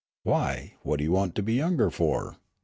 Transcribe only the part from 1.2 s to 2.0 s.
to be younger